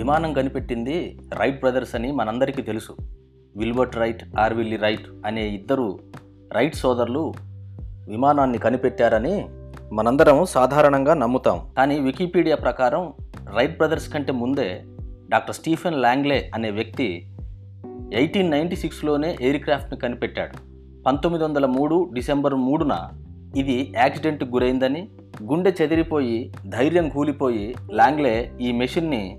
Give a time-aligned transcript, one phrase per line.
[0.00, 2.92] విమానం కనిపెట్టింది right brothers అని మనందరికీ తెలుసు.
[3.56, 5.98] విల్బర్ట్ రైట్ ఆర్విల్లీ రైట్ అనే ఇద్దరు
[6.52, 7.32] రైట్ సోదరులు
[8.08, 9.46] విమానాన్ని కనిపెట్టారని
[9.92, 11.72] మనందరం సాధారణంగా నమ్ముతాం.
[11.76, 13.12] కానీ వికీపీడియా ప్రకారం
[13.56, 14.82] రైట్ బ్రదర్స్ కంటే ముందే
[15.28, 17.26] డాక్టర్ స్టీఫెన్ లాంగ్లే అనే వ్యక్తి
[18.12, 20.56] ఎయిటీన్ నైంటీ సిక్స్లోనే ఎయిర్ క్రాఫ్ట్ని కనిపెట్టాడు.
[21.02, 23.10] పంతొమ్మిది వందల మూడు డిసెంబర్ మూడున
[23.56, 25.08] ఇది యాక్సిడెంట్కి గురైందని
[25.42, 29.38] గుండె చెదిరిపోయి ధైర్యం కూలిపోయి లాంగ్లే ఈ మెషిన్ని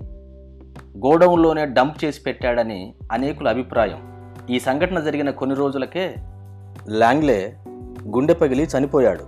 [0.96, 4.12] గోడౌన్లోనే డంప్ చేసి పెట్టాడని అనేకుల అభిప్రాయం.
[4.50, 6.14] ఈ సంఘటన జరిగిన కొన్ని రోజులకే
[6.88, 7.56] లాంగ్లే
[8.06, 9.24] గుండె పగిలి చనిపోయాడు.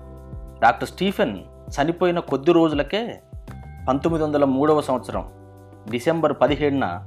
[0.62, 1.38] డాక్టర్ స్టీఫెన్
[1.70, 3.20] చనిపోయిన కొద్ది రోజులకే
[3.88, 5.30] పంతొమ్మిది వందల మూడవ సంవత్సరం
[5.91, 7.06] డిసెంబర్ పదిహేడున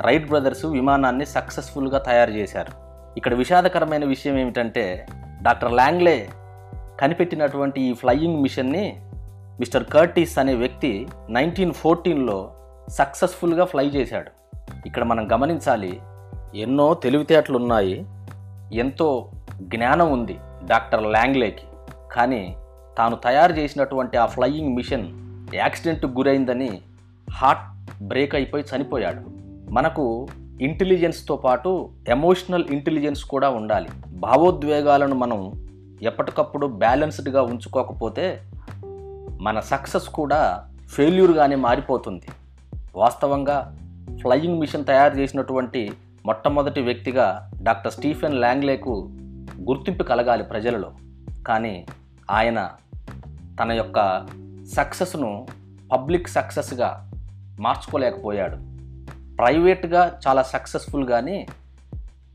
[0.00, 2.72] రైట్ బ్రదర్స్ విమానాన్ని సక్సెస్ఫుల్గా తయారు చేశారు.
[3.16, 5.06] ఇక్కడ విషాదకరమైన విషయం ఏమిటంటే
[5.42, 6.28] డాక్టర్ లాంగ్లే
[7.00, 9.00] కనిపెట్టినటువంటి ఈ ఫ్లయింగ్ మిషన్ని
[9.60, 12.50] మిస్టర్ కర్టీస్ అనే వ్యక్తి నైన్టీన్ ఫోర్టీన్లో
[12.88, 14.30] సక్సెస్ఫుల్గా ఫ్లై చేశాడు.
[14.86, 16.00] ఇక్కడ మనం గమనించాలి
[16.54, 18.06] ఎన్నో తెలివితేటలు ఉన్నాయి
[18.72, 19.30] ఎంతో
[19.62, 21.62] జ్ఞానం ఉంది డాక్టర్ లాంగ్లేకి.
[22.12, 22.56] కానీ
[22.98, 25.08] తాను తయారు చేసినటువంటి ఆ ఫ్లయింగ్ మిషన్
[25.54, 26.80] యాక్సిడెంట్కి గురైందని
[27.30, 27.62] హార్ట్
[28.02, 29.20] బ్రేక్ అయిపోయి చనిపోయాడు.
[29.70, 30.26] మనకు
[30.60, 33.88] ఇంటెలిజెన్స్తో పాటు ఎమోషనల్ ఇంటెలిజెన్స్ కూడా ఉండాలి.
[34.06, 35.52] భావోద్వేగాలను మనం
[36.02, 38.40] ఎప్పటికప్పుడు బ్యాలెన్స్డ్గా ఉంచుకోకపోతే
[39.40, 42.26] మన సక్సెస్ కూడా ఫెయిల్యూర్గానే మారిపోతుంది.
[42.96, 43.76] వాస్తవంగా
[44.20, 45.92] ఫ్లయింగ్ మిషన్ తయారు చేసినటువంటి
[46.26, 49.10] మొట్టమొదటి వ్యక్తిగా డాక్టర్ స్టీఫెన్ లాంగ్లేకు
[49.68, 50.92] గుర్తింపు కలగాలి ప్రజలలో.
[51.46, 51.86] కానీ
[52.30, 52.70] ఆయన
[53.60, 54.26] తన యొక్క
[54.76, 55.46] సక్సెస్ను
[55.92, 57.10] పబ్లిక్ సక్సెస్గా
[57.60, 58.56] మార్చుకోలేకపోయాడు.
[59.36, 61.46] ప్రైవేట్గా చాలా సక్సెస్ఫుల్ కానీ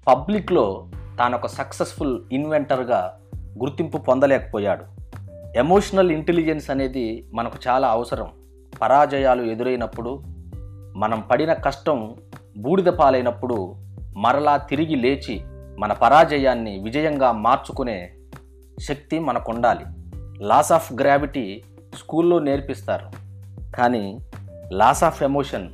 [0.08, 0.88] పబ్లిక్లో
[1.20, 3.18] తాను ఒక సక్సెస్ఫుల్ ఇన్వెంటర్గా
[3.60, 4.84] గుర్తింపు పొందలేకపోయాడు.
[5.58, 8.28] ఎమోషనల్ ఇంటెలిజెన్స్ అనేది మనకు చాలా అవసరం.
[8.82, 10.39] పరాజయాలు ఎదురైనప్పుడు
[11.00, 12.16] మనం పడిన కష్టం
[12.58, 13.76] బూడిద పాలైనప్పుడు
[14.18, 15.42] మరలా తిరిగి లేచి
[15.80, 18.14] మన పరాజయాన్ని విజయంగా మార్చుకునే
[18.80, 19.86] శక్తి మనకు ఉండాలి
[20.42, 21.64] లాస్ ఆఫ్ గ్రావిటీ
[21.98, 23.08] స్కూల్లో నేర్పిస్తారు.
[23.72, 24.20] కానీ
[24.72, 25.70] లాస్ ఆఫ్ ఎమోషన్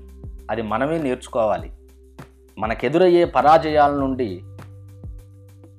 [0.52, 1.72] అది మనమే నేర్చుకోవాలి.
[2.58, 4.44] మనకెదురయ్యే పరాజయాల నుండి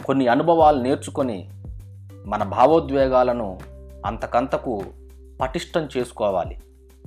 [0.05, 1.51] కొన్ని అనుభవాలు నేర్చుకొని
[2.27, 3.59] మన భావోద్వేగాలను
[4.07, 4.83] అంతకంతకు
[5.41, 6.59] పటిష్టం చేసుకోవాలి.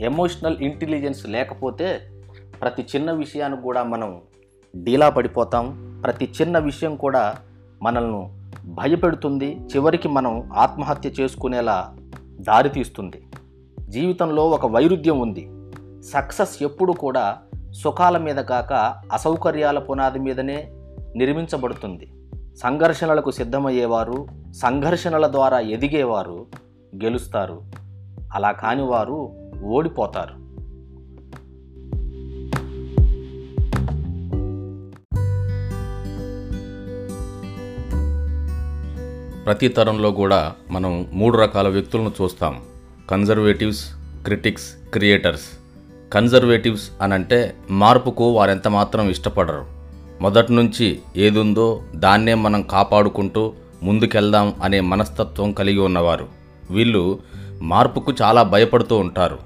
[0.01, 2.01] ఎమోషనల్ ఇంటెలిజెన్స్ లేకపోతే
[2.61, 4.21] ప్రతి చిన్న విషయానికి కూడా మనం
[4.75, 5.99] డీలా పడిపోతాం.
[6.03, 7.35] ప్రతి చిన్న విషయం కూడా
[7.81, 8.29] మనల్ని
[8.65, 9.59] భయపెడుతుంది.
[9.75, 11.95] చివరికి మనం ఆత్మహత్య చేసుకునేలా
[12.39, 13.23] దారితీస్తుంది
[13.89, 15.49] జీవితంలో ఒక వైరుధ్యం ఉంది.
[16.01, 17.37] సక్సెస్ ఎప్పుడు కూడా
[17.71, 18.73] సుఖాల మీద కాక
[19.13, 20.71] అసౌకర్యాల పునాది మీదనే
[21.15, 22.13] నిర్మించబడుతుంది.
[22.55, 26.45] సంఘర్షణలకు సిద్ధమయ్యేవారు సంఘర్షణల ద్వారా ఎదిగేవారు
[27.03, 27.61] గెలుస్తారు.
[28.33, 29.31] అలా కాని వారు
[29.63, 30.48] ఓడిపోతారు.
[39.49, 42.61] ప్రతి తరంలో కూడా మనం మూడు రకాల వ్యక్తులను చూస్తాం.
[43.09, 43.85] Conservatives
[44.23, 45.41] critics creators.
[46.13, 49.65] కన్జర్వేటివ్స్ అనంటే మార్పుకు వారెంత మాత్రం ఇష్టపడరు.
[50.21, 56.27] మొదటి నుంచి ఏదుందో దాన్నే మనం కాపాడుకుంటూ ముందుకెళ్దాం అనే మనస్తత్వం కలిగి ఉన్నవారు.
[56.71, 57.19] వీళ్ళు
[57.61, 59.37] మార్పుకు చాలా భయపడుతూ ఉంటారు.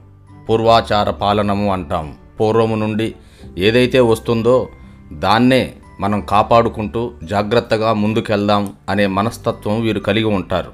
[0.50, 2.16] పూర్వాచార పాలనము అంటాం.
[2.42, 3.16] పూర్వము నుండి
[3.58, 4.68] ఏదైతే వస్తుందో
[5.14, 10.72] దాన్నే మనం కాపాడుకుంటూ జాగ్రత్తగా ముందుకెళ్దాం అనే మనస్తత్వం వీరు కలిగి ఉంటారు.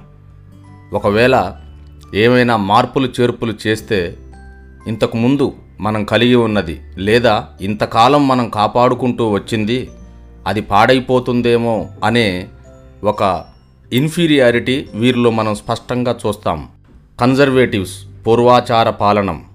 [0.94, 1.56] ఒకవేళ
[2.16, 4.18] ఏమైనా మార్పులు చేర్పులు చేస్తే
[4.88, 9.90] ఇంతకుముందు మనం కలిగి ఉన్నది లేదా ఇంతకాలం మనం కాపాడుకుంటూ వచ్చింది
[10.48, 12.48] అది పాడైపోతుందేమో అనే
[13.04, 13.46] ఒక
[13.94, 16.68] ఇన్ఫీరియారిటీ వీరిలో మనం స్పష్టంగా చూస్తాం.
[17.20, 19.46] కన్జర్వేటివ్స్ పూర్వాచార పాలనం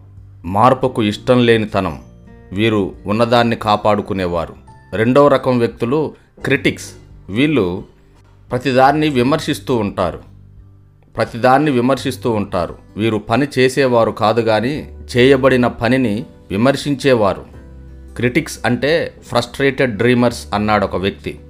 [0.45, 2.03] మార్పుకు ఇష్టం లేనితనం
[2.53, 4.64] వీరు ఉన్నదాన్ని కాపాడుకునేవారు.
[4.95, 6.93] రెండవ రకం వ్యక్తులు క్రిటిక్స్.
[7.29, 7.85] వీళ్ళు
[8.51, 10.19] ప్రతిదాన్ని విమర్శిస్తూ ఉంటారు.
[11.17, 12.75] ప్రతిదాన్ని విమర్శిస్తూ ఉంటారు.
[12.97, 17.45] వీరు పని చేసేవారు కాదు కానీ చేయబడిన పనిని విమర్శించేవారు.
[18.17, 21.41] క్రిటిక్స్ అంటే ఫ్రస్ట్రేటెడ్ డ్రీమర్స్ అన్నాడు ఒక వ్యక్తి.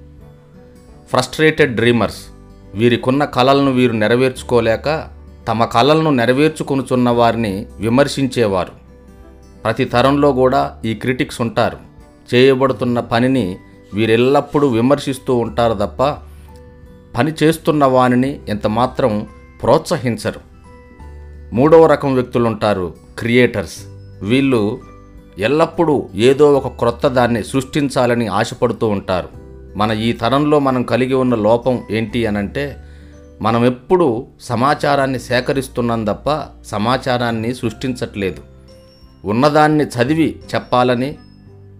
[1.09, 2.25] Frustrated dreamers.
[2.73, 5.07] వీరికున్న కళలను వీరు నెరవేర్చుకోలేక
[5.47, 8.71] తమ కళలను నెరవేర్చుకొనుచున్న వారిని విమర్శించేవారు.
[9.63, 11.94] ప్రతి తరంలో కూడా ఈ క్రిటిక్స్ ఉంటారు.
[12.33, 13.57] చేయబడుతున్న పనిని
[13.93, 16.17] వీరెల్లప్పుడూ విమర్శిస్తూ ఉంటారు తప్ప
[17.17, 19.27] పని చేస్తున్న వానిని ఎంతమాత్రం
[19.63, 20.39] ప్రోత్సహించరు.
[21.53, 23.77] మూడవ రకం వ్యక్తులు ఉంటారు క్రియేటర్స్.
[24.21, 24.79] వీళ్ళు
[25.37, 29.29] ఎల్లప్పుడూ ఏదో ఒక క్రొత్త దాన్ని సృష్టించాలని ఆశపడుతూ ఉంటారు.
[29.75, 32.77] మన ఈ తరంలో మనం కలిగి ఉన్న లోపం ఏంటి అనంటే
[33.41, 38.41] మనం ఎప్పుడూ సమాచారాన్ని సేకరిస్తున్నాం తప్ప సమాచారాన్ని సృష్టించట్లేదు.
[39.25, 41.15] ఉన్నదాన్ని చదివి చెప్పాలని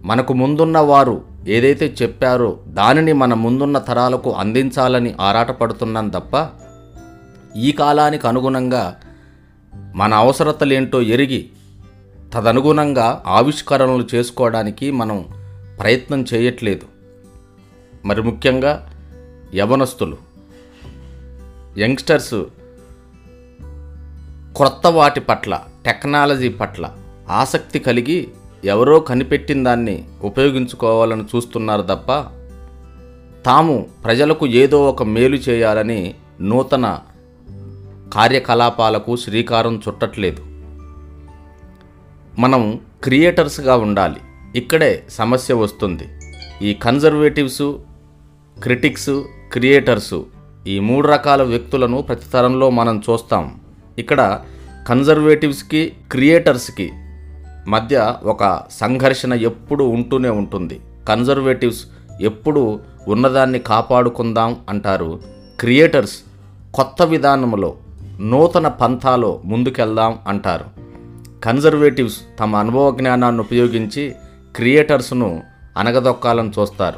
[0.06, 6.48] మనకు ముందున్న వారు ఏదైతే చెప్పారో దానిని మన ముందున్న తరాలకు అందించాలని ఆరాటపడుతున్నాం తప్ప
[7.56, 9.00] ఈ కాలానికి అనుగుణంగా
[9.94, 11.48] మన అవసరతలేంటో ఎరిగి
[12.34, 15.28] తదనుగుణంగా ఆవిష్కరణలు చేసుకోవడానికి మనం
[15.80, 16.86] ప్రయత్నం చేయట్లేదు.
[18.04, 18.90] మరి ముఖ్యంగా
[19.54, 20.16] యవనస్తులు
[21.78, 22.34] యంగ్స్టర్స్
[24.56, 26.90] క్రొత్త వాటి పట్ల టెక్నాలజీ పట్ల
[27.30, 28.28] ఆసక్తి కలిగి
[28.66, 32.12] ఎవరో కనిపెట్టిన దాన్ని ఉపయోగించుకోవాలని చూస్తున్నారు తప్ప
[33.46, 36.98] తాము ప్రజలకు ఏదో ఒక మేలు చేయాలని నూతన
[38.12, 40.42] కార్యకలాపాలకు శ్రీకారం చుట్టట్లేదు.
[42.40, 44.20] మనం క్రియేటర్స్గా ఉండాలి.
[44.56, 46.08] ఇక్కడే సమస్య వస్తుంది.
[46.62, 47.74] ఈ కన్జర్వేటివ్స్
[48.62, 49.22] క్రిటిక్స్
[49.52, 50.26] క్రియేటర్సు
[50.66, 53.60] ఈ మూడు రకాల వ్యక్తులను ప్రతి తరంలో మనం చూస్తాం.
[53.98, 54.40] ఇక్కడ
[54.88, 56.92] కన్జర్వేటివ్స్కి క్రియేటర్స్కి
[57.66, 60.80] మధ్య ఒక సంఘర్షణ ఎప్పుడు ఉంటూనే ఉంటుంది.
[61.08, 61.86] కన్జర్వేటివ్స్
[62.20, 65.20] ఎప్పుడు ఉన్నదాన్ని కాపాడుకుందాం అంటారు
[65.60, 66.18] క్రియేటర్స్.
[66.74, 67.74] కొత్త విధానంలో
[68.20, 70.64] నూతన పంథాలో ముందుకెళ్దాం అంటారు.
[71.44, 74.14] కన్జర్వేటివ్స్ తమ అనుభవ జ్ఞానాన్ని ఉపయోగించి
[74.56, 75.42] క్రియేటర్స్ను
[75.76, 76.96] అనగదొక్కాలని చూస్తారు.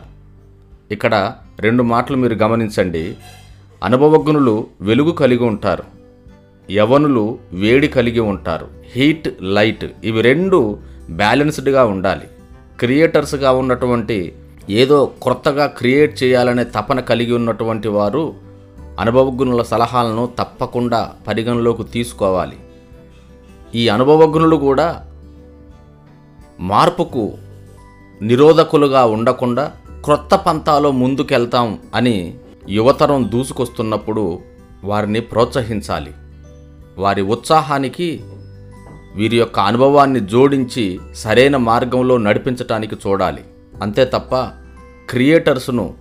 [0.90, 3.16] ఇక్కడ రెండు మాటలు మీరు గమనించండి.
[3.84, 5.97] అనుభవజ్ఞులు వెలుగు కలిగి ఉంటారు.
[6.70, 8.68] యవనులు వేడి కలిగి ఉంటారు.
[8.92, 10.78] హీట్ లైట్ ఇవి రెండు
[11.10, 12.26] బ్యాలెన్స్డ్గా ఉండాలి.
[12.80, 14.32] క్రియేటర్స్గా ఉన్నటువంటి
[14.70, 18.34] ఏదో కొత్తగా క్రియేట్ చేయాలనే తపన కలిగి ఉన్నటువంటి వారు
[19.00, 22.56] అనుభవజ్ఞుల సలహాలను తప్పకుండా పరిగణలోకి తీసుకోవాలి.
[23.74, 25.06] ఈ అనుభవజ్ఞులు కూడా
[26.60, 27.32] మార్పుకు
[28.22, 29.72] నిరోధకులుగా ఉండకుండా
[30.04, 32.34] క్రొత్త పంతాలో ముందుకెళ్తాం అని
[32.68, 34.38] యువతరం దూసుకొస్తున్నప్పుడు
[34.84, 36.10] వారిని ప్రోత్సహించాలి.
[36.98, 38.24] వారి ఉత్సాహానికి
[39.14, 43.44] వీరి యొక్క అనుభవాన్ని జోడించి సరైన మార్గంలో నడిపించటానికి చూడాలి.
[43.82, 44.34] అంతే తప్ప
[45.10, 45.94] క్రియేటర్స్ను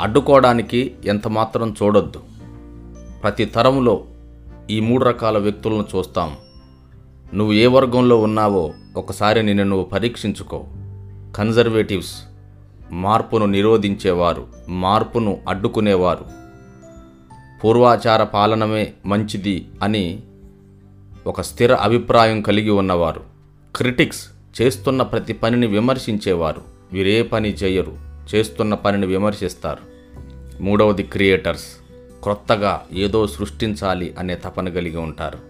[0.00, 2.20] అడ్డుకోవడానికి ఎంతమాత్రం చూడొద్దు.
[3.22, 4.04] ప్రతి తరంలో
[4.70, 6.36] ఈ మూడు రకాల వ్యక్తులను చూస్తాం.
[7.34, 10.64] నువ్వు ఏ వర్గంలో ఉన్నావో ఒకసారి నిన్ను నువ్వు పరీక్షించుకో.
[11.36, 12.14] కన్జర్వేటివ్స్
[12.92, 16.39] మార్పును నిరోధించేవారు మార్పును అడ్డుకునేవారు.
[17.64, 20.22] పూర్వాచార పాలనమే మంచిది అని
[21.26, 23.20] ఒక స్థిర అభిప్రాయం కలిగి ఉన్నవారు.
[23.76, 24.28] క్రిటిక్స్
[24.62, 26.62] చేస్తున్న ప్రతి పనిని విమర్శించేవారు.
[26.92, 27.98] వీరే పని చేయరు
[28.34, 29.90] చేస్తున్న పనిని విమర్శిస్తారు.
[30.62, 31.66] మూడవది క్రియేటర్స్.
[32.22, 35.49] క్రొత్తగా ఏదో సృష్టించాలి అనే తపన కలిగి ఉంటారు.